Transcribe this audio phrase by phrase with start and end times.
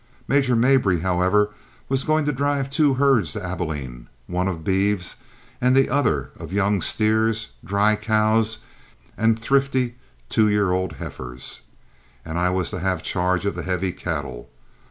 [0.27, 1.51] Major Mabry, however,
[1.87, 5.17] was going to drive two herds to Abilene, one of beeves
[5.61, 8.61] and the other of younger steers, dry cows,
[9.15, 11.61] and thrifty two year old heifers,
[12.25, 14.49] and I was to have charge of the heavy cattle.